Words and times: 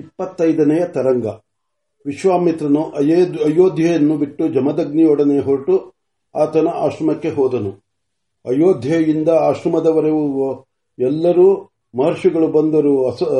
ಇಪ್ಪತ್ತೈದನೆಯ 0.00 0.84
ತರಂಗ. 0.86 1.26
ವಿಶ್ವಾಮಿತ್ರನು 2.06 2.82
ಅಯೋಧ್ಯೆಯನ್ನು 2.90 4.16
ಬಿಟ್ಟು 4.16 4.48
ಜಮದಗ್ನಿಯೊಡನೆ 4.48 5.38
ಹೊರಟು 5.38 5.74
ಆತನ 6.34 6.68
ಆಶ್ರಮಕ್ಕೆ 6.68 7.30
ಹೋದನು. 7.30 7.72
ಅಯೋಧ್ಯೆಯಿಂದ 8.44 9.28
ಆಶ್ರಮದವರೆಗೂ 9.28 10.66
ಎಲ್ಲರೂ 10.98 11.48
ಮಹರ್ಷಿಗಳು 11.98 12.48
ಬಂದರು 12.48 12.94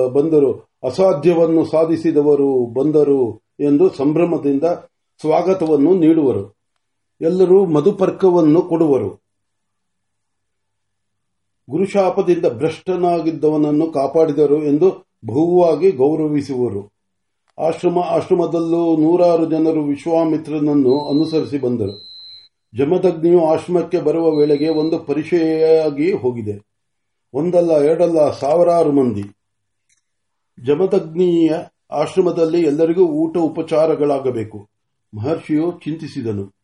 ಬಂದರು, 0.08 0.50
ಅಸಾಧ್ಯವನ್ನು 0.82 1.65
ಸಾಧಿಸಿದವರು 1.65 2.67
ಬಂದರು 2.67 3.21
ಎಂದು 3.61 3.85
ಸಂಭ್ರಮದಿಂದ 3.95 4.65
ಸ್ವಾಗತವನ್ನು 5.21 5.95
ನೀಡುವರು. 5.95 6.45
ಎಲ್ಲರೂ 7.21 7.58
ಮಧುಪರ್ಕವನ್ನು 7.67 8.63
ಕೊಡುವರು. 8.63 9.11
ಗುರುಶಾಪದಿಂದ 11.71 12.47
ಭ್ರಷ್ಟನಾಗಿದ್ದವನನ್ನು 12.47 13.87
ಕಾಪಾಡಿದರು 13.92 14.58
ಎಂದು 14.63 14.88
ಬಹುವಾಗಿ 15.26 15.90
ಗೌರವಿಸುವರು. 15.90 16.92
ಆಶ್ರಮ, 17.58 17.98
ಆಶ್ರಮದಲ್ಲೂ 17.98 18.96
ನೂರಾರು 18.96 19.50
ಜನರು 19.50 19.84
ವಿಶ್ವಾಮಿತ್ರನನ್ನು 19.84 21.00
ಅನುಸರಿಸಿ 21.00 21.58
ಬಂದರು. 21.58 22.10
ಜಮದಗ್ನಿಯು 22.78 23.45
ಆಶ್ರಮಕ್ಕೆ 23.45 24.00
ಬರುವ 24.00 24.36
ವೇಳೆಗೆ 24.36 24.68
ಒಂದು 24.68 24.98
ಪರಿಚಯಾಗಿ 24.98 26.12
ಹೋಗಿದೆ. 26.12 26.66
ಒಂದಲ್ಲ, 27.32 27.78
ಎರಡಲ್ಲ, 27.78 28.30
ಸಾವಿರಾರು 28.30 28.92
ಮಂದಿ. 28.92 29.22
ಜಮದಗ್ನಿಯ 30.66 31.52
ಆಶ್ರಮದಲ್ಲಿ 31.90 32.60
ಎಲ್ಲರಿಗೂ 32.60 33.04
ಊಟ 33.04 33.38
ಉಪಚಾರಗಳಾಗಬೇಕು. 33.38 34.68
ಮಹರ್ಷಿಯು 35.16 35.73
ಚಿಂತಿಸಿದನು. 35.73 36.54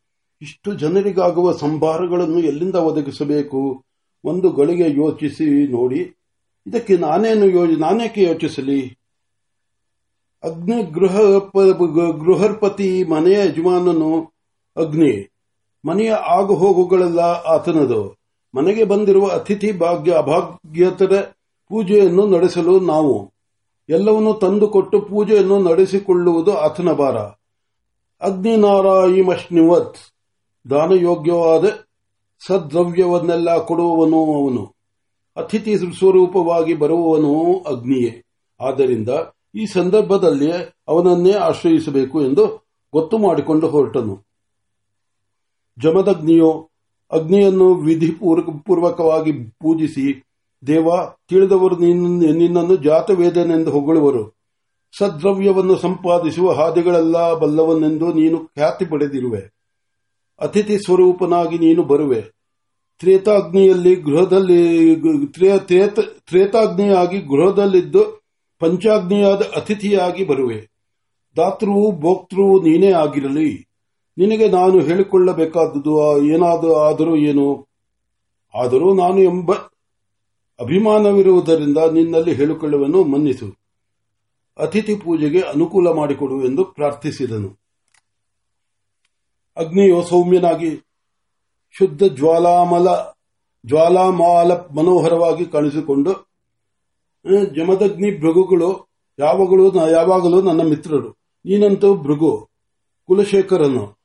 ಇಷ್ಟು 0.42 0.74
ಜನರಿಗಾಗುವ 0.74 1.52
ಸಂಭಾರಗಳನ್ನು 1.52 2.38
ಎಲ್ಲಿಂದ 2.38 2.74
ಒದಗಿಸಬೇಕು? 2.74 3.84
ಒಂದು 4.24 4.50
ಗಳಿಗೆ 4.50 4.90
ಯೋಚಿಸಿ 4.90 5.72
ನೋಡಿ. 5.72 6.15
ಇದಕ್ಕೆ 6.66 6.96
ನಾನೇನು 6.96 7.66
ನಾನೇಕೆ 7.78 8.22
ಯೋಚಿಸಲಿ? 8.22 8.98
ಅಗ್ನಿ 10.44 10.82
ಗೃಹ 10.82 11.20
ಗೃಹರ್ಪತಿ 12.24 13.04
ಮನೆಯ 13.04 13.38
ಯಜಮಾನನು 13.46 14.32
ಅಗ್ನಿ, 14.76 15.30
ಮನೆಯ 15.84 16.10
ಆಗು 16.10 16.54
ಹೋಗುಗಳೆಲ್ಲ 16.54 17.20
ಆತನದು. 17.20 18.16
ಮನೆಗೆ 18.54 18.84
ಬಂದಿರುವ 18.84 19.28
ಅತಿಥಿ 19.28 19.72
ಭಾಗ್ಯ, 19.72 20.12
ಅಭಾಗ್ಯತರ 20.12 21.20
ಪೂಜೆಯನ್ನು 21.68 22.26
ನಡೆಸಲು 22.26 22.80
ನಾವು. 22.80 23.32
ಎಲ್ಲವನ್ನು 23.88 24.34
ತಂದುಕೊಟ್ಟು 24.34 25.00
ಪೂಜೆಯನ್ನು 25.00 25.62
ನಡೆಸಿಕೊಳ್ಳುವುದು 25.62 26.58
ಆತನ 26.58 26.92
ಭಾರ. 26.92 27.16
ಅಗ್ನಿನಾರಾಯಿಮಶ್ನಿವತ್ 28.20 29.98
ದಾನಯೋಗ್ಯವಾದ 30.70 31.64
ಸದ್ದ್ರವ್ಯವನ್ನೆಲ್ಲ 32.46 33.58
ಕೊಡುವವನು 33.58 34.20
ಅವನು. 34.34 34.75
ಅತಿಥಿ 35.36 35.98
ಸ್ವರೂಪವಾಗಿ 35.98 36.74
ಬರುವವನು 36.74 37.58
ಅಗ್ನಿಯೇ. 37.58 38.22
ಆದ್ದರಿಂದ 38.60 39.08
ಈ 39.54 39.66
ಸಂದರ್ಭದಲ್ಲಿ 39.66 40.52
ಅವನನ್ನೇ 40.88 41.32
ಆಶ್ರಯಿಸಬೇಕು 41.32 42.22
ಎಂದು 42.22 42.46
ಗೊತ್ತು 42.92 43.18
ಮಾಡಿಕೊಂಡು 43.18 43.68
ಹೊರಟನು. 43.68 44.26
ಜಮದಗ್ನಿಯು 45.78 46.70
ಅಗ್ನಿಯನ್ನು 47.12 47.74
ವಿಧಿಪೂರ್ವಕವಾಗಿ 47.74 49.32
ಪೂಜಿಸಿ, 49.32 50.22
ದೇವ, 50.66 50.88
ತಿಳಿದವರು 51.28 51.76
ನಿನ್ನನ್ನು 51.76 52.76
ಜಾತವೇದನೆಂದು 52.76 53.70
ಹೊಗಳುವರು. 53.70 54.36
ಸದ್ರವ್ಯವನ್ನು 54.98 55.76
ಸಂಪಾದಿಸುವ 55.76 56.52
ಹಾದಿಗಳೆಲ್ಲ 56.52 57.34
ಬಲ್ಲವನೆಂದು 57.34 58.12
ನೀನು 58.12 58.46
ಖ್ಯಾತಿ 58.46 58.84
ಪಡೆದಿರುವೆ. 58.84 59.50
ಅತಿಥಿ 60.40 60.78
ಸ್ವರೂಪನಾಗಿ 60.78 61.58
ನೀನು 61.58 61.82
ಬರುವೆ. 61.82 62.35
ತ್ರೇತಾಗ್ನಿಯಲ್ಲಿ 62.98 63.96
ಗೃಹದಲ್ಲಿ 63.96 64.96
ತ್ರೇತಾಗ್ನಿಯಾಗಿ 66.18 67.18
ಗೃಹದಲ್ಲಿದ್ದು 67.18 68.24
ಪಂಚಾಗ್ನಿಯಾದ 68.58 69.42
ಅತಿಥಿಯಾಗಿ 69.56 70.24
ಬರುವೆ. 70.24 70.70
ದಾತೃವು, 71.36 72.00
ಭೋಕ್ತೃವು 72.00 72.62
ನೀನೇ 72.62 72.92
ಆಗಿರಲಿ. 72.92 73.68
ನಿನಗೆ 74.18 74.48
ನಾನು 74.48 74.80
ಹೇಳಿಕೊಳ್ಳಬೇಕಾದದ್ದು 74.80 76.22
ಏನಾದರೂ 76.22 76.74
ಆದರೂ 76.74 77.16
ಏನು? 77.16 77.68
ಆದರೂ 78.54 78.94
ನಾನು 78.94 79.20
ಎಂಬ 79.20 79.52
ಅಭಿಮಾನವಿರುವುದರಿಂದ 80.60 81.78
ನಿನ್ನಲ್ಲಿ 81.92 82.34
ಹೇಳಿಕೊಳ್ಳುವನ್ನು 82.34 83.04
ಮನ್ನಿಸು. 83.04 83.54
ಅತಿಥಿ 84.58 84.94
ಪೂಜೆಗೆ 84.94 85.40
ಅನುಕೂಲ 85.40 85.88
ಮಾಡಿಕೊಡು 85.88 86.44
ಎಂದು 86.44 86.64
ಪ್ರಾರ್ಥಿಸಿದನು. 86.64 87.58
ಅಗ್ನಿಯು 89.56 90.02
ಸೌಮ್ಯನಾಗಿ 90.02 90.85
ಶುದ್ಧ 91.72 92.02
ಜ್ವಾಲಾಮಲ, 92.02 92.88
ಜ್ವಾಲಾಮಾಲ 93.66 94.52
ಮನೋಹರವಾಗಿ 94.52 95.46
ಕಾಣಿಸಿಕೊಂಡು 95.46 96.12
ಜಮದಗ್ನಿ 97.54 98.20
ಭೃಗುಗಳು, 98.20 98.88
ಯಾವಾಗಲೂ 99.18 99.88
ಯಾವಾಗಲೂ 99.88 100.42
ನನ್ನ 100.42 100.62
ಮಿತ್ರರು. 100.62 101.10
ನೀನಂತೂ 101.44 101.96
ಭೃಗು, 101.96 102.48
ಕುಲಶೇಖರನು. 103.06 103.96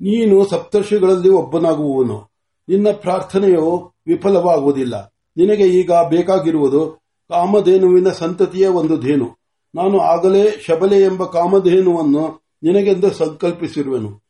ನೀನು 0.00 0.44
ಸಪ್ತರ್ಷಿಗಳಲ್ಲಿ 0.44 1.28
ಒಬ್ಬನಾಗುವವನು. 1.28 2.30
ನಿನ್ನ 2.68 2.88
ಪ್ರಾರ್ಥನೆಯು 2.92 3.94
ವಿಫಲವಾಗುವುದಿಲ್ಲ. 4.06 5.14
ನಿನಗೆ 5.36 5.66
ಈಗ 5.66 5.90
ಬೇಕಾಗಿರುವುದು 6.08 7.02
ಕಾಮಧೇನುವಿನ 7.28 8.08
ಸಂತತಿಯ 8.08 8.66
ಒಂದು 8.66 9.00
ಧೇನು. 9.00 9.38
ನಾನು 9.74 9.98
ಆಗಲೇ 10.00 10.50
ಶಬಲೆ 10.60 11.00
ಎಂಬ 11.00 11.24
ಕಾಮಧೇನುವನ್ನು 11.24 12.42
ನಿನಗೆಂದು 12.62 13.10
ಸಂಕಲ್ಪಿಸಿರುವೆನು. 13.10 14.24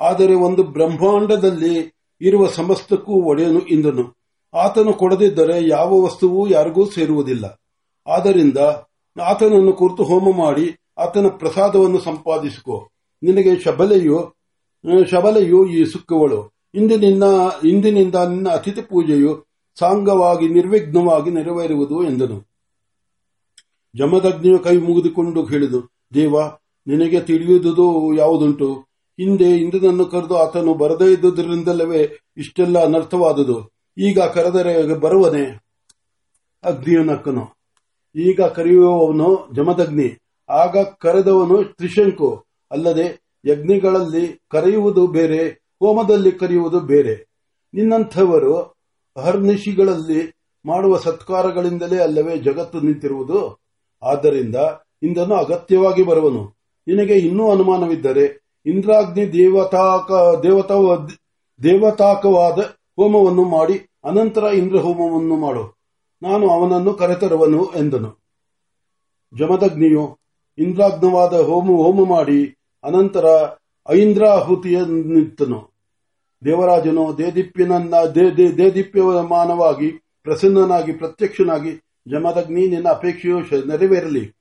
ಆದರೆ 0.00 0.34
ಒಂದು 0.34 0.62
ಬ್ರಹ್ಮಾಂಡದಲ್ಲಿ 0.62 1.99
ಇರುವ 2.20 2.46
ಸಮಸ್ತಕ್ಕೂ 2.46 3.12
ಒಡೆಯನು 3.12 3.60
ಇಂದನು 3.60 4.20
ಆತನು 4.54 4.92
ಕೊಡದಿದ್ದರೆ 4.92 5.68
ಯಾವ 5.68 6.02
ವಸ್ತುವೂ 6.02 6.48
ಯಾರಿಗೂ 6.48 6.90
ಸೇರುವುದಿಲ್ಲ. 6.90 7.60
ಆದ್ದರಿಂದ 8.06 8.58
ಆತನನ್ನು 9.22 9.72
ಕುರಿತು 9.72 10.02
ಹೋಮ 10.02 10.36
ಮಾಡಿ 10.36 10.78
ಆತನ 10.98 11.26
ಪ್ರಸಾದವನ್ನು 11.28 12.00
ಸಂಪಾದಿಸಿಕೊ. 12.00 12.88
ನಿನಗೆ 13.22 13.58
ಶಬಲೆಯು 13.58 14.34
ಶಬಲೆಯು 15.10 15.66
ಈ 15.66 15.84
ಸುಕ್ಕವಳು. 15.84 16.52
ಇಂದಿನಿಂದ 16.74 17.24
ಇಂದಿನಿಂದ 17.64 18.14
ನಿನ್ನ 18.14 18.48
ಅತಿಥಿ 18.48 18.82
ಪೂಜೆಯು 18.82 19.46
ಸಾಂಗವಾಗಿ, 19.78 20.48
ನಿರ್ವಿಘ್ನವಾಗಿ 20.48 21.30
ನೆರವೇರುವುದು 21.30 22.04
ಎಂದನು. 22.04 22.50
ಜಮದಗ್ನಿಯು 23.96 24.58
ಕೈ 24.58 24.76
ಮುಗಿದುಕೊಂಡು 24.76 25.44
ಹೇಳಿದು 25.44 25.90
ದೇವ, 26.14 26.40
ನಿನಗೆ 26.86 27.20
ತಿಳಿಯುವುದು 27.20 28.14
ಯಾವುದುಂಟು? 28.14 28.89
ಹಿಂದೆ 29.20 29.56
ಇಂದ್ರನನ್ನು 29.56 30.06
ಕರೆದು 30.06 30.36
ಆತನು 30.36 30.74
ಬರದೇ 30.74 31.12
ಇದ್ದುದರಿಂದಲವೇ 31.12 32.18
ಇಷ್ಟೆಲ್ಲ 32.36 32.78
ಅನರ್ಥವಾದುದು. 32.78 33.70
ಈಗ 33.98 34.20
ಕರೆದರೆ 34.20 34.94
ಬರುವನೆ? 34.94 35.44
ಅಗ್ನಿಯನಕ್ಕನು. 36.64 37.48
ಈಗ 38.16 38.40
ಕರೆಯುವವನು 38.40 39.48
ಜಮದಗ್ನಿ. 39.54 40.18
ಆಗ 40.48 40.76
ಕರೆದವನು 40.98 41.64
ತ್ರಿಶಂಕು. 41.64 42.44
ಅಲ್ಲದೆ 42.70 43.34
ಯಜ್ಞಗಳಲ್ಲಿ 43.46 44.40
ಕರೆಯುವುದು 44.50 45.06
ಬೇರೆ, 45.06 45.48
ಹೋಮದಲ್ಲಿ 45.80 46.32
ಕರೆಯುವುದು 46.32 46.80
ಬೇರೆ. 46.80 47.26
ನಿನ್ನಂಥವರು 47.74 48.58
ಅಹರ್ನಿಶಿಗಳಲ್ಲಿ 49.16 50.34
ಮಾಡುವ 50.66 50.98
ಸತ್ಕಾರಗಳಿಂದಲೇ 50.98 52.02
ಅಲ್ಲವೇ 52.02 52.36
ಜಗತ್ತು 52.36 52.80
ನಿಂತಿರುವುದು? 52.80 53.60
ಆದ್ದರಿಂದ 54.02 54.56
ಇಂದನು 55.02 55.34
ಅಗತ್ಯವಾಗಿ 55.34 56.02
ಬರುವನು. 56.02 56.54
ನಿನಗೆ 56.86 57.14
ಇನ್ನೂ 57.14 57.50
ಅನುಮಾನವಿದ್ದರೆ 57.50 58.49
ಇಂದ್ರಾಗ್ನಿ 58.66 59.32
ದೇವತಾಕ 59.32 60.10
ದೇವತಾ 60.42 60.74
ದೇವತಾಕವಾದ 61.62 62.58
ಹೋಮವನ್ನು 62.96 63.44
ಮಾಡಿ, 63.44 63.90
ಅನಂತರ 64.04 64.42
ಇಂದ್ರ 64.42 64.76
ಹೋಮವನ್ನು 64.76 65.36
ಮಾಡು. 65.36 65.78
ನಾನು 66.22 66.48
ಅವನನ್ನು 66.48 66.94
ಕರೆತರುವನು 66.94 67.64
ಎಂದನು. 67.64 68.20
ಜಮದಗ್ನಿಯು 69.38 70.18
ಇಂದ್ರಾಗ್ನವಾದ 70.58 71.32
ಹೋಮ 71.40 71.66
ಹೋಮ 71.66 72.08
ಮಾಡಿ, 72.08 72.58
ಅನಂತರ 72.84 73.24
ಐಂದ್ರಾಹುತಿಯನ್ನಿತ್ತನು. 73.90 75.70
ದೇವರಾಜನು 76.44 77.18
ದೇದೀಪ್ಯನನ್ನ 77.18 77.94
ದೇದೀಪ್ಯಮಾನವಾಗಿ, 78.56 79.90
ಪ್ರಸನ್ನನಾಗಿ, 80.22 80.92
ಪ್ರತ್ಯಕ್ಷನಾಗಿ, 80.92 81.72
ಜಮದಗ್ನಿ 82.08 82.66
ನಿನ್ನ 82.66 82.88
ಅಪೇಕ್ಷೆಯು 82.88 83.40
ನೆರವೇರಲಿ. 83.40 84.32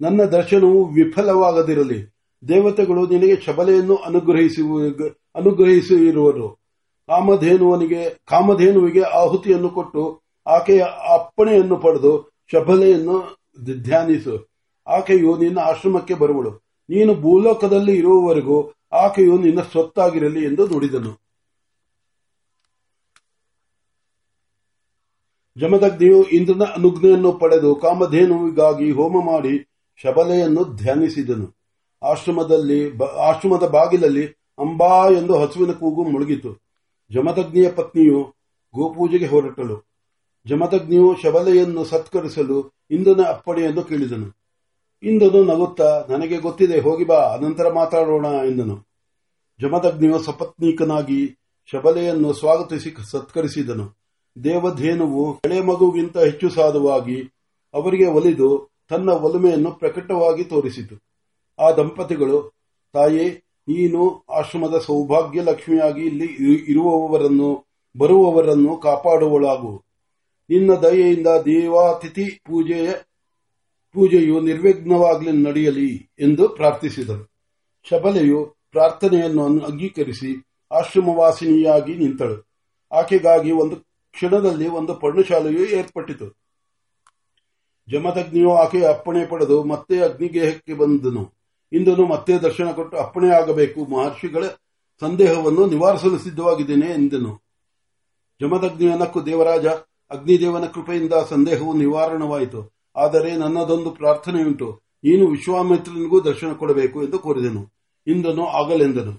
ನನ್ನ 0.00 0.22
ದರ್ಶನವು 0.22 0.84
ವಿಫಲವಾಗದಿರಲಿ. 0.84 2.11
ದೇವತೆಗಳು 2.48 3.06
ನಿನಗೆ 3.06 3.40
ಶಬಲೆಯನ್ನು 3.40 3.96
ಅನುಗ್ರಹಿಸಿರುವರು 3.96 6.62
ಕಾಮಧೇನುವನಿಗೆ, 7.06 8.10
ಕಾಮಧೇನುವಿಗೆ 8.10 9.02
ಆಹುತಿಯನ್ನು 9.02 9.68
ಕೊಟ್ಟು 9.68 10.22
ಆಕೆಯ 10.46 10.84
ಅಪ್ಪಣೆಯನ್ನು 11.14 11.76
ಪಡೆದು 11.76 12.42
ಶಬಲೆಯನ್ನು 12.52 13.42
ಧ್ಯಾನಿಸು. 13.82 14.52
ಆಕೆಯು 14.86 15.36
ನಿನ್ನ 15.36 15.58
ಆಶ್ರಮಕ್ಕೆ 15.58 16.14
ಬರುವಳು. 16.14 16.62
ನೀನು 16.88 17.14
ಭೂಲೋಕದಲ್ಲಿ 17.14 17.96
ಇರುವವರೆಗೂ 17.96 18.72
ಆಕೆಯು 18.92 19.38
ನಿನ್ನ 19.38 19.60
ಸ್ವತ್ತಾಗಿರಲಿ 19.60 20.44
ಎಂದು 20.44 20.66
ನುಡಿದನು. 20.66 21.22
ಜಮದಗ್ನಿಯು 25.58 26.22
ಇಂದ್ರನ 26.22 26.62
ಅನುಜ್ಞೆಯನ್ನು 26.62 27.32
ಪಡೆದು 27.32 27.74
ಕಾಮಧೇನುವಿಗಾಗಿ 27.74 28.90
ಹೋಮ 28.90 29.26
ಮಾಡಿ 29.26 29.70
ಶಬಲೆಯನ್ನು 30.02 30.64
ಧ್ಯಾನಿಸಿದನು. 30.64 31.61
ಆಶ್ರಮದಲ್ಲಿ 32.02 32.98
ಆಶ್ರಮದ 33.04 33.68
ಬಾಗಿಲಲ್ಲಿ 33.68 34.26
ಅಂಬಾ 34.58 35.08
ಎಂದು 35.08 35.38
ಹಸುವಿನ 35.38 35.72
ಕೂಗು 35.72 36.04
ಮುಳುಗಿತು. 36.04 36.62
ಜಮದಗ್ನಿಯ 37.10 37.70
ಪತ್ನಿಯು 37.70 38.34
ಗೋಪೂಜೆಗೆ 38.74 39.26
ಹೊರಟಳು. 39.26 39.92
ಜಮದಗ್ನಿಯು 40.46 41.16
ಶಬಲೆಯನ್ನು 41.22 41.84
ಸತ್ಕರಿಸಲು 41.84 42.72
ಇಂದ್ರನ 42.90 43.20
ಎಂದು 43.58 43.82
ಕೇಳಿದನು. 43.82 44.42
ಇಂದನು 45.02 45.44
ನಗುತ್ತಾ, 45.44 46.06
ನನಗೆ 46.08 46.36
ಗೊತ್ತಿದೆ, 46.36 46.80
ಹೋಗಿ 46.80 47.04
ಬಾ, 47.04 47.16
ಅನಂತರ 47.16 47.72
ಮಾತಾಡೋಣ 47.72 48.24
ಎಂದನು. 48.24 48.88
ಜಮದಗ್ನಿಯು 49.60 50.18
ಸಪತ್ನೀಕನಾಗಿ 50.18 51.38
ಶಬಲೆಯನ್ನು 51.72 52.32
ಸ್ವಾಗತಿಸಿ 52.32 53.10
ಸತ್ಕರಿಸಿದನು. 53.10 54.02
ದೇವಧೇನುವು 54.44 55.38
ಎಳೆ 55.44 55.60
ಮಗುವಿಗಿಂತ 55.60 56.18
ಹೆಚ್ಚು 56.18 56.50
ಸಾಧುವಾಗಿ 56.50 57.22
ಅವರಿಗೆ 57.74 58.06
ಒಲಿದು 58.06 58.70
ತನ್ನ 58.88 59.10
ಒಲುಮೆಯನ್ನು 59.10 59.72
ಪ್ರಕಟವಾಗಿ 59.72 60.44
ತೋರಿಸಿತು. 60.44 61.11
ಆ 61.62 61.72
ದಂಪತಿಗಳು, 61.72 62.52
ತಾಯೇ, 62.92 63.44
ನೀನು 63.68 64.24
ಆಶ್ರಮದ 64.30 64.78
ಸೌಭಾಗ್ಯ 64.78 65.42
ಲಕ್ಷ್ಮಿಯಾಗಿ 65.42 66.00
ಇಲ್ಲಿ 66.00 66.24
ಇರುವವರನ್ನು, 66.68 67.66
ಬರುವವರನ್ನು 67.98 68.76
ಕಾಪಾಡುವಳಾಗು. 68.76 69.84
ನಿನ್ನ 70.50 70.74
ದಯೆಯಿಂದ 70.74 71.26
ದೇವಾತಿಥಿ 71.26 72.24
ಪೂಜೆಯ, 72.24 72.92
ಪೂಜೆಯು 73.92 74.40
ನಿರ್ವಿಘ್ನವಾಗಲಿ 74.40 75.32
ನಡೆಯಲಿ 75.32 76.10
ಎಂದು 76.18 76.48
ಪ್ರಾರ್ಥಿಸಿದರು. 76.48 77.32
ಶಬಲೆಯು 77.88 78.56
ಪ್ರಾರ್ಥನೆಯನ್ನು 78.72 79.44
ಅಂಗೀಕರಿಸಿ 79.44 80.46
ಆಶ್ರಮವಾಸಿನಿಯಾಗಿ 80.72 81.94
ನಿಂತಳು. 81.94 82.52
ಆಕೆಗಾಗಿ 82.92 83.50
ಒಂದು 83.50 83.76
ಕ್ಷಣದಲ್ಲಿ 84.12 84.68
ಒಂದು 84.68 84.94
ಪರ್ಣಶಾಲೆಯು 84.94 85.66
ಏರ್ಪಟ್ಟಿತು. 85.66 86.42
ಜಮದಗ್ನಿಯು 87.90 88.52
ಆಕೆಯ 88.52 88.88
ಅಪ್ಪಣೆ 88.88 89.26
ಪಡೆದು 89.26 89.64
ಮತ್ತೆ 89.64 90.00
ಅಗ್ನಿಗೇಹಕ್ಕೆ 90.00 90.74
ಬಂದನು. 90.74 91.41
ಇಂದನು 91.72 92.06
ಮತ್ತೆ 92.06 92.38
ದರ್ಶನ 92.38 92.70
ಕೊಟ್ಟು 92.70 92.96
ಅಪ್ಪಣೆ 92.96 93.30
ಆಗಬೇಕು. 93.30 93.96
ಮಹರ್ಷಿಗಳ 93.96 94.44
ಸಂದೇಹವನ್ನು 95.00 95.66
ನಿವಾರಿಸಲು 95.66 96.18
ಸಿದ್ಧವಾಗಿದ್ದೇನೆ 96.18 96.86
ಎಂದನು. 96.86 97.42
ಜಮದಗ್ನಿಯನಕ್ಕು 98.40 99.26
ದೇವರಾಜ, 99.26 99.66
ಅಗ್ನಿದೇವನ 100.10 100.66
ಕೃಪೆಯಿಂದ 100.66 101.12
ಸಂದೇಹವು 101.28 101.72
ನಿವಾರಣವಾಯಿತು. 101.72 102.72
ಆದರೆ 102.96 103.36
ನನ್ನದೊಂದು 103.36 103.90
ಪ್ರಾರ್ಥನೆಯುಂಟು. 103.90 104.80
ನೀನು 105.04 105.30
ವಿಶ್ವಾಮಿತ್ರನಿಗೂ 105.30 106.20
ದರ್ಶನ 106.20 106.52
ಕೊಡಬೇಕು 106.52 107.04
ಎಂದು 107.04 107.18
ಕೋರಿದೆನು. 107.18 107.72
ಇಂದನು 108.06 108.46
ಆಗಲೆಂದನು. 108.46 109.12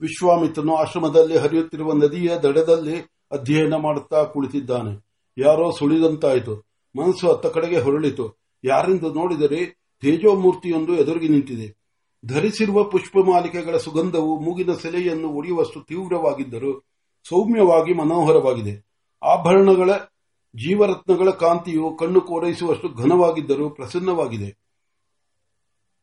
ವಿಶ್ವಾಮಿತ್ರನು 0.00 0.74
ಆಶ್ರಮದಲ್ಲಿ 0.74 1.36
ಹರಿಯುತ್ತಿರುವ 1.36 1.92
ನದಿಯ 1.92 2.30
ದಡದಲ್ಲಿ 2.42 2.96
ಅಧ್ಯಯನ 3.32 3.74
ಮಾಡುತ್ತಾ 3.74 4.24
ಕುಳಿತಿದ್ದಾನೆ. 4.24 5.06
ಯಾರೋ 5.38 5.70
ಸುಳಿದಂತಾಯಿತು. 5.70 6.56
ಮನಸ್ಸು 6.96 7.28
ಅತ್ತ 7.28 7.46
ಕಡೆಗೆ 7.46 7.78
ಹೊರಳಿತು. 7.78 8.40
ಯಾರೆಂದು 8.64 9.14
ನೋಡಿದರೆ 9.14 9.66
ತೇಜೋಮೂರ್ತಿಯೊಂದು 10.00 10.94
ಎದುರಿಗೆ 10.94 11.28
ನಿಂತಿದೆ. 11.28 11.79
ಧರಿಸಿರುವ 12.26 12.84
ಪುಷ್ಪಮಾಲಿಕೆಗಳ 12.84 13.76
ಸುಗಂಧವು 13.76 14.40
ಮೂಗಿನ 14.40 14.72
ಸೆಲೆಯನ್ನು 14.72 15.28
ಒಡೆಯುವಷ್ಟು 15.28 15.80
ತೀವ್ರವಾಗಿದ್ದರೂ 15.80 16.84
ಸೌಮ್ಯವಾಗಿ 17.28 17.92
ಮನೋಹರವಾಗಿದೆ. 17.94 18.86
ಆಭರಣಗಳ, 19.22 19.90
ಜೀವರತ್ನಗಳ 20.56 21.30
ಕಾಂತಿಯು 21.30 21.96
ಕಣ್ಣು 22.00 22.20
ಕೋರೈಸುವಷ್ಟು 22.20 22.88
ಘನವಾಗಿದ್ದರೂ 22.88 23.70
ಪ್ರಸನ್ನವಾಗಿದೆ. 23.70 24.60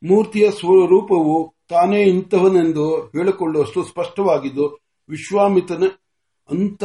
ಮೂರ್ತಿಯ 0.03 0.51
ಸ್ವರೂಪವು 0.51 1.55
ತಾನೇ 1.69 2.03
ಇಂತಹನೆಂದು 2.03 2.99
ಹೇಳಿಕೊಳ್ಳುವಷ್ಟು 2.99 3.83
ಸ್ಪಷ್ಟವಾಗಿದ್ದು 3.83 4.79
ವಿಶ್ವಾಮಿತನ 5.09 5.83
ಅಂತ 6.49 6.83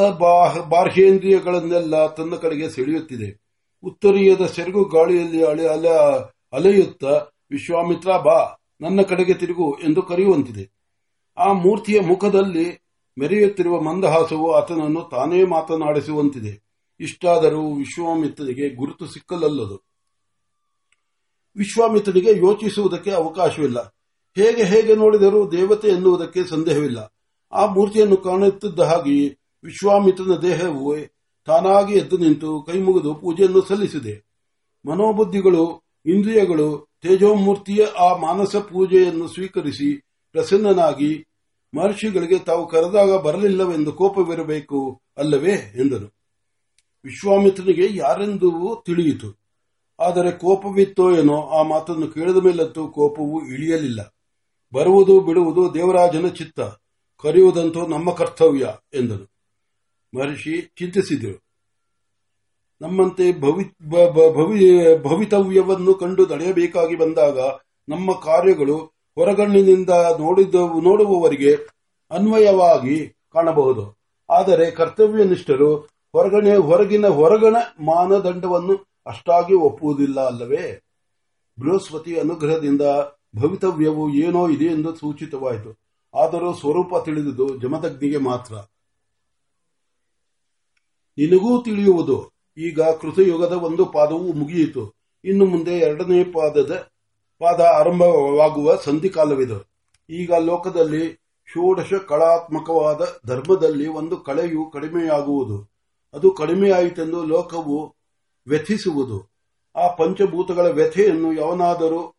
ಬಾಹ್ಯೇಂದ್ರಿಯಗಳನ್ನೆಲ್ಲ 0.69 2.07
ತನ್ನ 2.07 2.35
ಕಡೆಗೆ 2.35 2.69
ಸೆಳೆಯುತ್ತಿದೆ. 2.69 3.43
ಉತ್ತರೀಯದ 3.85 4.47
ಸೆರಗು 4.47 4.85
ಗಾಳಿಯಲ್ಲಿ 4.85 5.45
ಅಲೆ 5.45 5.69
ಅಲೆ, 5.69 6.19
ಅಲೆಯುತ್ತಾ, 6.53 7.27
ವಿಶ್ವಾಮಿತ್ರ 7.51 8.17
ಬಾ! 8.17 8.62
ನನ್ನ 8.83 9.03
ಕಡೆಗೆ 9.03 9.35
ತಿರುಗು 9.35 9.79
ಎಂದು 9.85 10.03
ಕರೆಯುವಂತಿದೆ. 10.03 10.71
ಆ 11.39 11.53
ಮೂರ್ತಿಯ 11.53 12.01
ಮುಖದಲ್ಲಿ 12.01 12.85
ಮೆರೆಯುತ್ತಿರುವ 13.19 13.81
ಮಂದಹಾಸವು 13.81 14.53
ಆತನನ್ನು 14.53 15.09
ತಾನೇ 15.11 15.45
ಮಾತನಾಡಿಸುವಂತಿದೆ. 15.45 16.63
ಇಷ್ಟಾದರೂ 17.01 17.75
ವಿಶ್ವಾಮಿತ್ರನಿಗೆ 17.75 18.75
ಗುರುತು 18.75 19.07
ಸಿಕ್ಕಲಲ್ಲದು. 19.07 19.87
ವಿಶ್ವಾಮಿತ್ರನಿಗೆ 21.57 22.31
ಯೋಚಿಸುವುದಕ್ಕೆ 22.31 23.11
ಅವಕಾಶವಿಲ್ಲ. 23.11 23.81
ಹೇಗೆ 24.37 24.65
ಹೇಗೆ 24.65 24.95
ನೋಡಿದರೂ 24.95 25.51
ದೇವತೆ 25.51 25.89
ಎನ್ನುವುದಕ್ಕೆ 25.89 26.45
ಸಂದೇಹವಿಲ್ಲ. 26.45 27.15
ಆ 27.53 27.67
ಮೂರ್ತಿಯನ್ನು 27.67 28.17
ಕಾಣುತ್ತಿದ್ದ 28.17 28.81
ಹಾಗೆ 28.81 29.29
ವಿಶ್ವಾಮಿತ್ರನ 29.65 30.37
ದೇಹವು 30.37 30.97
ತಾನಾಗಿ 31.47 31.95
ಎದ್ದು 31.95 32.17
ನಿಂತು 32.17 32.63
ಕೈಮುಗಿದು 32.63 33.15
ಪೂಜೆಯನ್ನು 33.15 33.63
ಸಲ್ಲಿಸಿದೆ. 33.63 34.27
ಮನೋಬುದ್ಧಿಗಳು, 34.89 35.83
ಇಂದ್ರಿಯಗಳು 36.07 36.92
ತೇಜೋಮೂರ್ತಿಯ 37.03 37.87
ಆ 37.87 38.17
ಮಾನಸ 38.17 38.57
ಪೂಜೆಯನ್ನು 38.57 39.29
ಸ್ವೀಕರಿಸಿ 39.29 40.01
ಪ್ರಸನ್ನನಾಗಿ, 40.33 41.27
ಮಹರ್ಷಿಗಳಿಗೆ 41.77 42.39
ತಾವು 42.39 42.69
ಕರೆದಾಗ 42.69 43.17
ಬರಲಿಲ್ಲವೆಂದು 43.17 43.93
ಕೋಪವಿರಬೇಕು 43.93 45.03
ಅಲ್ಲವೇ? 45.19 45.53
ಎಂದನು 45.53 46.15
ವಿಶ್ವಾಮಿತ್ರನಿಗೆ 47.05 47.97
ಯಾರೆಂದು 47.97 48.83
ತಿಳಿಯಿತು. 48.87 49.43
ಆದರೆ 50.01 50.33
ಕೋಪವಿತ್ತೋ 50.33 51.17
ಏನೋ 51.17 51.43
ಆ 51.43 51.63
ಮಾತನ್ನು 51.63 52.09
ಕೇಳಿದ 52.09 52.37
ಮೇಲಂತೂ 52.37 52.89
ಕೋಪವು 52.89 53.47
ಇಳಿಯಲಿಲ್ಲ. 53.47 54.15
ಬರುವುದು 54.75 55.21
ಬಿಡುವುದು 55.21 55.75
ದೇವರಾಜನ 55.75 56.29
ಚಿತ್ತ, 56.29 56.61
ಕರೆಯುವುದಂತೂ 57.23 57.87
ನಮ್ಮ 57.87 58.13
ಕರ್ತವ್ಯ 58.13 58.75
ಎಂದನು 58.95 59.33
ಮಹರ್ಷಿ 60.19 60.61
ಚಿಂತಿಸಿದರು. 60.61 61.42
ನಮ್ಮಂತೆ 62.83 63.41
ಭವಿ 63.41 63.75
ಭವಿತವ್ಯವನ್ನು 65.03 65.95
ಕಂಡು 65.95 66.27
ತಡೆಯಬೇಕಾಗಿ 66.27 66.97
ಬಂದಾಗ 66.97 67.39
ನಮ್ಮ 67.89 68.13
ಕಾರ್ಯಗಳು 68.13 68.77
ಹೊರಗಣ್ಣಿನಿಂದ 69.15 69.91
ನೋಡುವವರಿಗೆ 70.83 71.55
ಅನ್ವಯವಾಗಿ 72.11 73.09
ಕಾಣಬಹುದು. 73.09 73.99
ಆದರೆ 74.31 74.71
ಕರ್ತವ್ಯನಿಷ್ಠರು 74.71 75.77
ಹೊರಗಣೆ, 76.13 76.57
ಹೊರಗಿನ 76.57 77.07
ಹೊರಗಣ 77.07 77.57
ಮಾನದಂಡವನ್ನು 77.81 78.87
ಅಷ್ಟಾಗಿ 79.07 79.55
ಒಪ್ಪುವುದಿಲ್ಲ 79.55 80.27
ಅಲ್ಲವೇ? 80.27 80.81
ಬೃಹಸ್ಪತಿ 81.61 82.21
ಅನುಗ್ರಹದಿಂದ 82.21 82.83
ಭವಿತವ್ಯವು 83.37 84.11
ಏನೋ 84.15 84.49
ಇದೆ 84.49 84.65
ಎಂದು 84.65 84.97
ಸೂಚಿತವಾಯಿತು. 84.97 85.79
ಆದರೂ 86.15 86.55
ಸ್ವರೂಪ 86.55 87.05
ತಿಳಿದುದು 87.05 87.57
ಜಮದಗ್ನಿಗೆ 87.57 88.19
ಮಾತ್ರ. 88.19 88.55
ನಿನಗೂ 91.19 91.63
ತಿಳಿಯುವುದು. 91.63 92.32
ಈಗ 92.59 92.81
ಕೃತಯುಗದ 92.81 93.53
ಒಂದು 93.53 93.87
ಪಾದವು 93.87 94.33
ಮುಗಿಯಿತು. 94.33 94.95
ಇನ್ನು 95.25 95.45
ಮುಂದೆ 95.45 95.71
ಎರಡನೇ 95.71 96.25
ಪಾದದ, 96.25 96.89
ಪಾದ 97.39 97.61
ಆರಂಭವಾಗುವ 97.61 98.77
ಸಂಧಿಕಾಲವಿದು 98.77 99.73
ಈಗ 100.11 100.33
ಲೋಕದಲ್ಲಿ 100.35 101.23
ಷೋಡಶ 101.49 101.93
ಕಳಾತ್ಮಕವಾದ 102.09 103.01
ಧರ್ಮದಲ್ಲಿ 103.27 103.87
ಒಂದು 103.87 104.17
ಕಳೆಯು 104.17 104.71
ಕಡಿಮೆಯಾಗುವುದು. 104.71 105.73
ಅದು 106.15 106.31
ಕಡಿಮೆಯಾಯಿತೆಂದು 106.31 107.25
ಲೋಕವು 107.25 107.97
ವ್ಯಥಿಸುವುದು. 108.47 109.33
ಆ 109.77 109.89
ಪಂಚಭೂತಗಳ 109.89 110.67
ವ್ಯಥೆಯನ್ನು 110.67 111.33
ಯಾವನಾದರೂ 111.33 112.15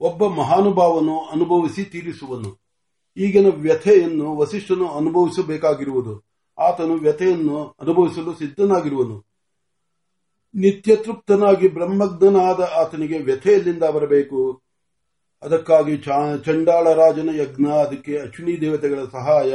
ಒಬ್ಬ 0.00 0.26
ಮಹಾನುಭಾವನು 0.26 1.20
ಅನುಭವಿಸಿ 1.20 1.84
ತೀರಿಸುವನು. 1.84 2.60
ಈಗಿನ 3.16 3.46
ವ್ಯಥೆಯನ್ನು 3.54 4.36
ವಸಿಷ್ಠನು 4.36 4.88
ಅನುಭವಿಸಬೇಕಾಗಿರುವುದು. 4.88 6.24
ಆತನು 6.58 6.94
ವ್ಯಥೆಯನ್ನು 6.94 7.74
ಅನುಭವಿಸಲು 7.80 8.34
ಸಿದ್ಧನಾಗಿರುವನು. 8.34 9.25
ನಿತ್ಯ 10.56 10.96
ತೃಪ್ತನಾಗಿ 10.96 11.68
ಬ್ರಹ್ಮಜ್ಞನಾದ 11.68 12.60
ಆತನಿಗೆ 12.60 13.18
ವ್ಯಥೆಯಲ್ಲಿಂದ 13.18 13.82
ಬರಬೇಕು. 13.82 14.62
ಅದಕ್ಕಾಗಿ 15.42 15.96
ಚಂಡಾಳ 16.44 16.92
ರಾಜನ 16.92 17.28
ಯಜ್ಞ, 17.40 17.66
ಅದಕ್ಕೆ 17.66 18.18
ಅಶ್ವಿನಿ 18.18 18.60
ದೇವತೆಗಳ 18.60 19.04
ಸಹಾಯ. 19.12 19.54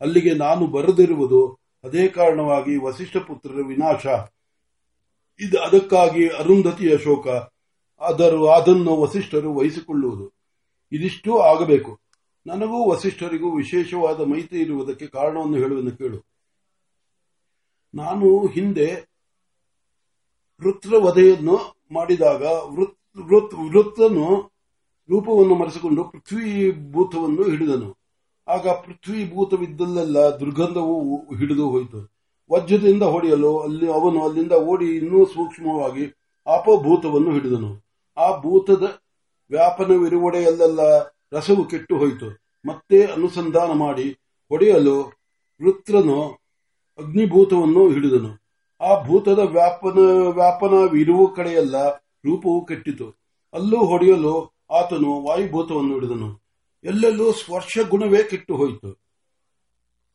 ಅಲ್ಲಿಗೆ 0.00 0.34
ನಾನು 0.34 0.66
ಬರದಿರುವುದು. 0.66 1.58
ಅದೇ 1.84 2.08
ಕಾರಣವಾಗಿ 2.08 2.76
ವಸಿಷ್ಠ 2.76 3.16
ಪುತ್ರರ 3.16 3.62
ವಿನಾಶ. 3.66 4.06
ಇದು 5.40 5.62
ಅದಕ್ಕಾಗಿ 5.62 6.28
ಅರುಂಧತಿಯ 6.28 6.98
ಶೋಕ. 6.98 7.26
ಆದರೂ 8.00 8.46
ಅದನ್ನು 8.46 9.00
ವಸಿಷ್ಠರು 9.00 9.54
ವಹಿಸಿಕೊಳ್ಳುವುದು. 9.54 10.32
ಇದಿಷ್ಟು 10.92 11.38
ಆಗಬೇಕು. 11.38 12.00
ನನಗೂ 12.46 12.90
ವಸಿಷ್ಠರಿಗೂ 12.90 13.56
ವಿಶೇಷವಾದ 13.56 14.20
ಮೈತ್ರಿ 14.20 14.60
ಇರುವುದಕ್ಕೆ 14.60 15.06
ಕಾರಣವನ್ನು 15.06 15.56
ಹೇಳುವುದನ್ನು 15.56 15.96
ಕೇಳು. 15.96 16.18
ನಾನು 17.94 18.46
ಹಿಂದೆ 18.46 19.15
ವೃತ್ರವಧೆಯನ್ನು 20.62 21.76
ಮಾಡಿದಾಗ 21.92 22.42
ವೃತ್ತನು 23.70 24.50
ರೂಪವನ್ನು 25.10 25.54
ಮರೆಸಿಕೊಂಡು 25.54 26.04
ಪೃಥ್ವಿ 26.04 26.72
ಭೂತವನ್ನು 26.92 27.42
ಹಿಡಿದನು. 27.42 27.96
ಆಗ 28.48 28.68
ಪೃಥ್ವಿ 28.68 29.34
ಭೂತವಿದ್ದಲ್ಲೆಲ್ಲ 29.34 30.18
ದುರ್ಗಂಧವು 30.18 31.16
ಹಿಡಿದು 31.34 31.70
ಹೋಯಿತು. 31.70 32.10
ವಜ್ರದಿಂದ 32.52 33.02
ಹೊಡೆಯಲು 33.02 33.58
ಅಲ್ಲಿ 33.58 33.92
ಅವನು 33.92 34.24
ಅಲ್ಲಿಂದ 34.24 34.52
ಓಡಿ 34.52 34.96
ಇನ್ನೂ 34.96 35.26
ಸೂಕ್ಷ್ಮವಾಗಿ 35.26 36.04
ಅಪಭೂತವನ್ನು 36.46 37.32
ಹಿಡಿದನು. 37.32 37.84
ಆ 38.16 38.40
ಭೂತದ 38.40 38.82
ವ್ಯಾಪನವಿರುವಡೆಯಲ್ಲೆಲ್ಲ 39.50 40.80
ರಸವು 41.32 41.64
ಕೆಟ್ಟು 41.64 41.98
ಹೋಯಿತು. 41.98 42.28
ಮತ್ತೆ 42.68 43.04
ಅನುಸಂಧಾನ 43.04 43.72
ಮಾಡಿ 43.72 44.10
ಹೊಡೆಯಲು 44.48 45.00
ವೃತ್ರನು 45.62 46.22
ಅಗ್ನಿಭೂತವನ್ನು 46.98 47.88
ಹಿಡಿದನು. 47.88 48.45
ಆ 48.86 49.02
ಭೂತದ 49.02 49.38
ವ್ಯಾಪನ, 49.38 49.98
ವ್ಯಾಪನವಿರುವ 50.28 51.26
ಕಡೆಯೆಲ್ಲ 51.26 51.94
ರೂಪವು 51.96 52.66
ಕೆಟ್ಟಿತು. 52.66 53.16
ಅಲ್ಲೂ 53.54 53.76
ಹೊಡೆಯಲು 53.76 54.56
ಆತನು 54.70 55.22
ವಾಯುಭೂತವನ್ನು 55.22 55.94
ಹಿಡಿದನು. 55.94 56.42
ಎಲ್ಲೆಲ್ಲೂ 56.84 57.32
ಸ್ಪರ್ಶ 57.32 57.78
ಗುಣವೇ 57.88 58.22
ಕೆಟ್ಟು 58.22 58.56
ಹೋಯಿತು 58.56 59.06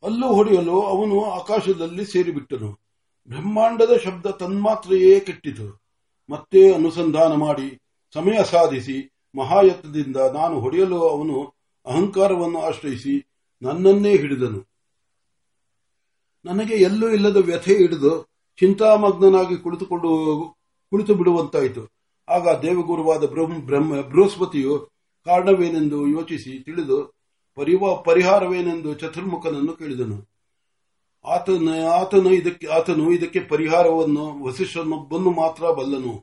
ಅಲ್ಲೂ 0.04 0.28
ಹೊಡೆಯಲು 0.28 0.82
ಅವನು 0.82 1.32
ಆಕಾಶದಲ್ಲಿ 1.32 2.06
ಸೇರಿಬಿಟ್ಟನು. 2.06 2.80
ಬ್ರಹ್ಮಾಂಡದ 3.28 3.98
ಶಬ್ದ 4.06 4.26
ತನ್ಮಾತ್ರೆಯೇ 4.26 5.20
ಕೆಟ್ಟಿತು. 5.20 5.82
ಮತ್ತೆ 6.30 6.74
ಅನುಸಂಧಾನ 6.74 7.34
ಮಾಡಿ, 7.34 7.82
ಸಮಯ 8.14 8.44
ಸಾಧಿಸಿ, 8.44 9.14
ಮಹಾಯತ್ನದಿಂದ 9.36 10.18
ನಾನು 10.18 10.60
ಹೊಡೆಯಲು 10.60 11.10
ಅವನು 11.10 11.54
ಅಹಂಕಾರವನ್ನು 11.86 12.62
ಆಶ್ರಯಿಸಿ 12.62 13.28
ನನ್ನನ್ನೇ 13.62 14.16
ಹಿಡಿದನು. 14.16 14.68
ನನಗೆ 16.46 16.76
ಎಲ್ಲೂ 16.76 17.10
ಇಲ್ಲದ 17.10 17.38
ವ್ಯಥೆ 17.38 17.78
ಹಿಡಿದು 17.78 18.31
ಚಿಂತಾಮಗ್ನಾಗಿ 18.60 19.58
ಕುಳಿತುಕೊಂಡು 19.58 20.10
ಕುಳಿತು 20.90 21.14
ಬಿಡುವಂತಾಯಿತು. 21.16 21.84
ಆಗ 22.30 22.48
ದೇವಗುರುವಾದ 22.62 23.24
ಬ್ರಹ್ಮ 23.26 24.02
ಬೃಹಸ್ಪತಿಯು 24.02 24.76
ಕಾರಣವೇನೆಂದು 25.26 26.08
ಯೋಚಿಸಿ 26.08 26.64
ತಿಳಿದು 26.64 26.98
ಪರಿಹಾರವೇನೆಂದು 28.04 28.94
ಚತುರ್ಮುಖನನ್ನು 28.94 29.74
ಕೇಳಿದನು. 29.74 30.18
ಆತನ 31.26 31.70
ಆತನು 31.94 32.30
ಇದಕ್ಕೆ 32.34 32.68
ಆತನು 32.68 33.12
ಇದಕ್ಕೆ 33.12 33.40
ಪರಿಹಾರವನ್ನು 33.40 34.44
ವಸಿಷ್ಠನೊಬ್ಬನು 34.44 35.30
ಮಾತ್ರ 35.32 35.64
ಬಲ್ಲನು. 35.72 36.14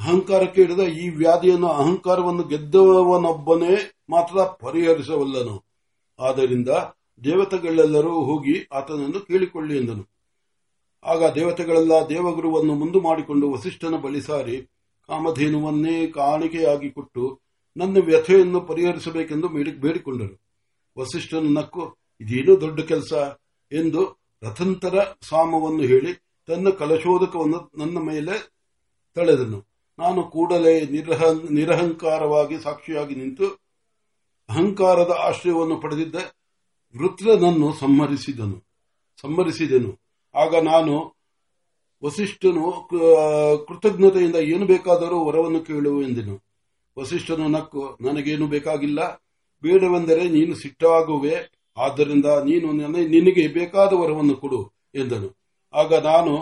ಅಹಂಕಾರಕ್ಕೆ 0.00 0.64
ಕೇಳಿದ 0.64 0.82
ಈ 0.98 1.08
ವ್ಯಾಧಿಯನ್ನು 1.08 1.68
ಅಹಂಕಾರವನ್ನು 1.68 2.42
ಗೆದ್ದವನೊಬ್ಬನೇ 2.42 3.74
ಮಾತ್ರ 4.10 4.44
ಪರಿಹರಿಸಬಲ್ಲನು. 4.44 5.56
ಆದ್ದರಿಂದ 6.18 6.68
ದೇವತೆಗಳೆಲ್ಲರೂ 7.24 8.14
ಹೋಗಿ 8.24 8.68
ಆತನನ್ನು 8.72 9.20
ಕೇಳಿಕೊಳ್ಳಿ 9.20 9.78
ಎಂದನು. 9.78 10.15
ಆಗ 11.06 11.24
ದೇವತೆಗಳೆಲ್ಲ 11.34 11.92
ದೇವಗುರುವನ್ನು 12.08 12.74
ಮುಂದು 12.74 13.00
ಮಾಡಿಕೊಂಡು 13.00 13.50
ವಸಿಷ್ಠನ 13.52 13.94
ಬಳಿ 13.96 14.20
ಸಾರಿ, 14.20 14.56
ಕಾಮಧೇನುವನ್ನೇ 15.08 16.06
ಕಾಣಿಕೆಯಾಗಿ 16.06 16.90
ಕೊಟ್ಟು 16.90 17.40
ನನ್ನ 17.76 17.96
ವ್ಯಥೆಯನ್ನು 18.04 18.60
ಪರಿಹರಿಸಬೇಕೆಂದು 18.60 19.48
ಬೇಡಿಕೊಂಡರು. 19.80 20.36
ವಸಿಷ್ಠನು 20.98 21.50
ನಕ್ಕು, 21.52 21.82
ಇದೇನು 22.20 22.60
ದೊಡ್ಡ 22.60 22.80
ಕೆಲಸ? 22.80 23.12
ಎಂದು 23.72 24.02
ರಥಂತರ 24.42 24.94
ಸಾಮವನ್ನು 25.28 25.82
ಹೇಳಿ 25.82 26.12
ತನ್ನ 26.48 26.70
ಕಲಶೋದಕವನ್ನು 26.70 27.60
ನನ್ನ 27.78 27.98
ಮೇಲೆ 27.98 28.34
ತಳೆದನು. 29.14 29.58
ನಾನು 29.98 30.22
ಕೂಡಲೇ 30.22 30.74
ನಿರಹಂಕಾರವಾಗಿ 31.50 32.56
ಸಾಕ್ಷಿಯಾಗಿ 32.58 33.14
ನಿಂತು 33.14 33.46
ಅಹಂಕಾರದ 34.48 35.12
ಆಶ್ರಯವನ್ನು 35.18 35.76
ಪಡೆದಿದ್ದ 35.76 36.14
ವೃತ್ರನನ್ನು 36.94 37.68
ಸಂಹರಿಸಿದನು, 37.72 38.58
ಸಂಹರಿಸಿದೆನು. 39.20 40.05
ಆಗ 40.42 40.54
ನಾನು 40.70 40.94
ವಸಿಷ್ಠನು 42.02 42.64
ಕೃತಜ್ಞತೆಯಿಂದ 43.66 44.38
ಏನು 44.52 44.64
ಬೇಕಾದರೂ 44.66 45.18
ವರವನ್ನು 45.26 45.60
ಕೇಳುವು 45.60 46.00
ಎಂದನು. 46.02 46.34
ವಸಿಷ್ಠನು 46.98 47.46
ನಕ್ಕು, 47.48 47.82
ನನಗೇನು 48.00 48.46
ಬೇಕಾಗಿಲ್ಲ. 48.54 49.00
ಬೇಡವೆಂದರೆ 49.62 50.24
ನೀನು 50.28 50.54
ಸಿಟ್ಟಾಗುವೆ 50.54 51.36
ಆದ್ದರಿಂದ 51.76 52.28
ನೀನು 52.48 52.66
ನಿನಗೆ 53.12 53.44
ಬೇಕಾದ 53.48 53.92
ವರವನ್ನು 53.92 54.34
ಕೊಡು 54.36 54.60
ಎಂದನು. 54.94 55.28
ಆಗ 55.74 55.94
ನಾನು, 56.06 56.34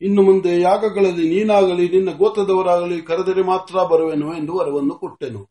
ಇನ್ನು 0.00 0.22
ಮುಂದೆ 0.22 0.52
ಯಾಗಗಳಲ್ಲಿ 0.60 1.26
ನೀನಾಗಲಿ, 1.34 1.84
ನಿನ್ನ 1.88 2.10
ಗೋತ್ರದವರಾಗಲಿ 2.16 2.96
ಕರೆದರೆ 3.00 3.42
ಮಾತ್ರ 3.42 3.74
ಬರುವೆನು 3.90 4.28
ಎಂದು 4.36 4.52
ವರವನ್ನು 4.58 4.94
ಕೊಟ್ಟೆನು. 4.94 5.42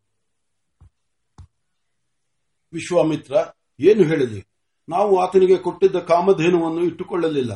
ವಿಶ್ವಾಮಿತ್ರ, 2.74 3.34
ಏನು 3.80 4.04
ಹೇಳಲಿ? 4.04 4.42
ನಾವು 4.90 5.14
ಆತನಿಗೆ 5.20 5.58
ಕೊಟ್ಟಿದ್ದ 5.58 6.00
ಕಾಮಧೇನುವನ್ನು 6.12 6.82
ಇಟ್ಟುಕೊಳ್ಳಲಿಲ್ಲ. 6.84 7.54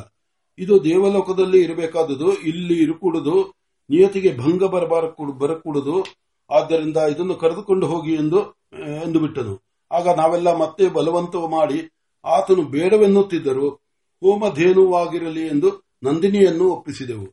ಇದು 0.58 0.84
ದೇವಲೋಕದಲ್ಲಿ 0.84 1.58
ಇರಬೇಕಾದುದು 1.62 2.28
ಇಲ್ಲಿ 2.40 2.76
ಇರುಕೂಡುದು, 2.82 3.36
ನಿಯತಿಗೆ 3.90 4.30
ಭಂಗ 4.38 4.62
ಬರಕೂಡುದು, 4.64 5.96
ಆದ್ದರಿಂದ 6.50 6.96
ಇದನ್ನು 6.96 7.34
ಕರೆದುಕೊಂಡು 7.34 7.86
ಹೋಗಿ 7.86 8.12
ಎಂದು 8.14 8.40
ಎಂದು 9.02 9.18
ಬಿಟ್ಟನು 9.20 9.54
ಆಗ 9.90 10.08
ನಾವೆಲ್ಲ 10.16 10.48
ಮತ್ತೆ 10.56 10.84
ಬಲವಂತ 10.88 11.34
ಮಾಡಿ, 11.50 11.78
ಆತನು 12.24 12.62
ಬೇಡವೆನ್ನುತ್ತಿದ್ದರು, 12.62 13.68
ಹೋಮಧೇನುವಾಗಿರಲಿ 14.22 15.46
ಎಂದು 15.46 15.68
ನಂದಿನಿಯನ್ನು 16.02 16.66
ಒಪ್ಪಿಸಿದೆವು. 16.70 17.28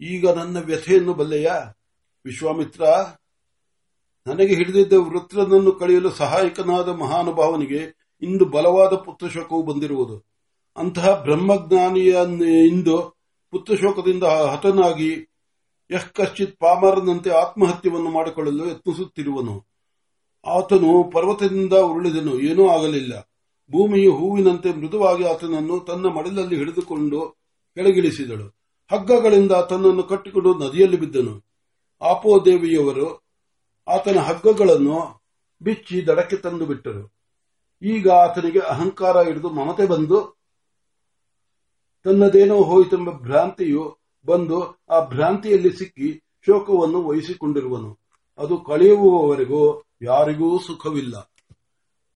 ಈಗ 0.00 0.30
ನನ್ನ 0.30 0.56
ವ್ಯಥೆಯನ್ನು 0.60 1.14
ಬಲ್ಲೆಯ? 1.14 1.48
ವಿಶ್ವಾಮಿತ್ರ, 2.24 2.82
ನನಗೆ 4.26 4.54
ಹಿಡಿದಿದ್ದ 4.54 4.92
ವೃತ್ರನನ್ನು 4.92 5.72
ಕಳೆಯಲು 5.72 6.10
ಸಹಾಯಕನಾದ 6.10 6.88
ಮಹಾನುಭಾವನಿಗೆ 6.88 7.80
ಇಂದು 8.22 8.44
ಬಲವಾದ 8.44 8.94
ಪುತ್ರಶೋಕವು 8.96 9.62
ಬಂದಿರುವುದು. 9.62 10.16
ಅಂತಹ 10.76 11.22
ಬ್ರಹ್ಮಜ್ಞಾನಿಯ 11.22 12.18
ಇಂದು 12.68 13.16
ಪುತ್ರಶೋಕದಿಂದ 13.50 14.24
ಹತನಾಗಿ 14.24 15.32
ಯಶ್ 15.90 16.12
ಕಶ್ಚಿತ್ 16.12 16.60
ಪಾಮರನಂತೆ 16.60 17.30
ಆತ್ಮಹತ್ಯವನ್ನು 17.30 18.10
ಮಾಡಿಕೊಳ್ಳಲು 18.10 18.66
ಯತ್ನಿಸುತ್ತಿರುವನು. 18.66 19.66
ಆತನು 20.46 21.10
ಪರ್ವತದಿಂದ 21.10 21.72
ಉರುಳಿದನು, 21.72 22.40
ಏನೂ 22.40 22.68
ಆಗಲಿಲ್ಲ. 22.68 23.20
ಭೂಮಿಯು 23.72 24.12
ಹೂವಿನಂತೆ 24.12 24.72
ಮೃದುವಾಗಿ 24.72 25.24
ಆತನನ್ನು 25.24 25.80
ತನ್ನ 25.80 26.06
ಮಡಲಲ್ಲಿ 26.06 26.56
ಹಿಡಿದುಕೊಂಡು 26.56 27.36
ಕೆಳಗಿಳಿಸಿದಳು. 27.74 28.56
ಹಗ್ಗಗಳಿಂದ 28.92 29.52
ತನ್ನನ್ನು 29.52 30.02
ಕಟ್ಟಿಕೊಂಡು 30.02 30.58
ನದಿಯಲ್ಲಿ 30.58 30.96
ಬಿದ್ದನು. 30.96 31.46
ಆಪೋದೇವಿಯವರು 32.02 33.24
ಆತನ 33.88 34.18
ಹಗ್ಗಗಳನ್ನು 34.18 35.24
ಬಿಚ್ಚಿ 35.62 36.06
ದಡಕ್ಕೆ 36.06 36.36
ತಂದು 36.36 36.66
ಬಿಟ್ಟರು 36.66 37.16
ಈಗ 37.82 38.10
ಆತನಿಗೆ 38.10 38.58
ಅಹಂಕಾರ 38.58 39.22
ಹಿಡಿದು 39.22 39.50
ಮಮತೆ 39.50 39.86
ಬಂದು 39.86 40.35
ತನ್ನದೇನೋ 42.06 42.56
ಹೋಯಿತೆಂಬ 42.62 43.10
ಭ್ರಾಂತಿಯು 43.10 43.98
ಬಂದು 44.26 44.58
ಆ 44.90 45.04
ಭ್ರಾಂತಿಯಲ್ಲಿ 45.04 45.70
ಸಿಕ್ಕಿ 45.72 46.22
ಶೋಕವನ್ನು 46.46 47.08
ವಹಿಸಿಕೊಂಡಿರುವನು. 47.08 47.98
ಅದು 48.38 48.56
ಕಳೆಯುವವರೆಗೂ 48.58 49.82
ಯಾರಿಗೂ 50.02 50.58
ಸುಖವಿಲ್ಲ. 50.58 51.35